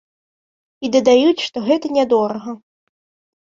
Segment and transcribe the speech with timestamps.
[0.87, 2.57] І дадаюць, што гэта нядорага.